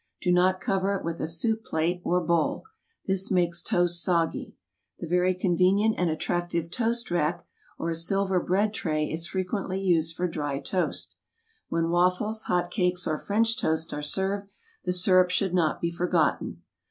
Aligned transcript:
Do 0.19 0.31
not 0.31 0.59
cover 0.59 0.95
it 0.95 1.05
with 1.05 1.21
a 1.21 1.27
soup 1.27 1.63
plate 1.63 2.01
or 2.03 2.19
bowl. 2.21 2.63
This 3.05 3.29
makes 3.29 3.61
toast 3.61 4.01
soggy. 4.03 4.55
The 4.97 5.05
very 5.05 5.35
con 5.35 5.55
venient 5.55 5.93
and 5.95 6.09
attractive 6.09 6.71
toast 6.71 7.11
rack 7.11 7.45
or 7.77 7.91
a 7.91 7.95
silver 7.95 8.39
bread 8.39 8.73
tray 8.73 9.05
is 9.07 9.27
frequently 9.27 9.79
used 9.79 10.15
for 10.15 10.27
dry 10.27 10.59
toast. 10.59 11.17
When 11.69 11.91
waffles, 11.91 12.45
hot 12.45 12.71
cakes, 12.71 13.05
or 13.05 13.19
French 13.19 13.59
toast 13.61 13.93
are 13.93 14.01
served, 14.01 14.49
the 14.85 14.91
syrup 14.91 15.29
should 15.29 15.53
not 15.53 15.79
be 15.79 15.91
forgotten. 15.91 16.63